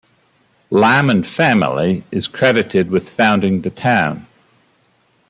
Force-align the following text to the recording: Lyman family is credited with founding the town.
Lyman 0.71 1.21
family 1.21 2.03
is 2.09 2.25
credited 2.25 2.89
with 2.89 3.07
founding 3.07 3.61
the 3.61 3.69
town. 3.69 4.25